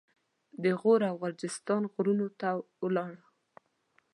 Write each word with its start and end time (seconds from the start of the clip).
د 0.63 0.65
غور 0.79 1.01
او 1.09 1.15
غرجستان 1.23 1.81
غرونو 1.93 2.27
ته 2.39 2.49
ولاړ. 2.83 3.13